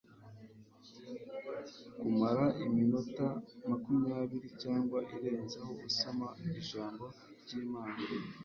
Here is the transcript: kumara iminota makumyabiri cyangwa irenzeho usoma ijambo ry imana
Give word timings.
kumara 1.99 2.45
iminota 2.65 3.27
makumyabiri 3.69 4.49
cyangwa 4.61 4.99
irenzeho 5.15 5.71
usoma 5.89 6.27
ijambo 6.59 7.05
ry 7.41 7.51
imana 7.61 8.01